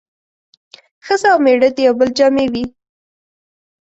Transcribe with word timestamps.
ښځه 1.05 1.27
او 1.33 1.39
مېړه 1.45 1.69
د 1.75 1.77
يو 1.87 1.93
بل 1.99 2.09
جامې 2.17 2.45
وي 2.53 2.63